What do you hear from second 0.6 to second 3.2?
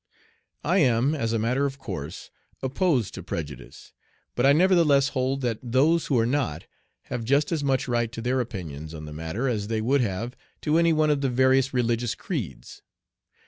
I am as a matter of course opposed